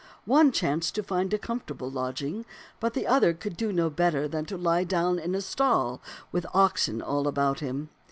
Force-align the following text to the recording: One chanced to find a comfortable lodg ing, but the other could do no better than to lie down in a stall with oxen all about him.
One 0.25 0.51
chanced 0.51 0.95
to 0.95 1.03
find 1.03 1.31
a 1.31 1.37
comfortable 1.37 1.91
lodg 1.91 2.23
ing, 2.23 2.43
but 2.79 2.95
the 2.95 3.05
other 3.05 3.33
could 3.35 3.55
do 3.55 3.71
no 3.71 3.91
better 3.91 4.27
than 4.27 4.45
to 4.45 4.57
lie 4.57 4.83
down 4.83 5.19
in 5.19 5.35
a 5.35 5.41
stall 5.41 6.01
with 6.31 6.47
oxen 6.55 7.03
all 7.03 7.27
about 7.27 7.59
him. 7.59 7.89